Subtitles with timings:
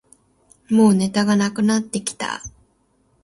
[0.71, 2.41] もうネタがなくなってきた